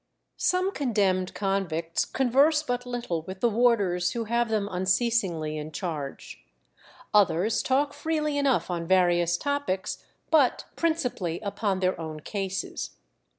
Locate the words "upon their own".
11.41-12.19